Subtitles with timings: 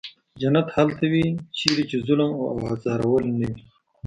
[0.41, 1.25] جنت هلته وي
[1.57, 3.59] چېرته چې ظلم او ازارول نه وي.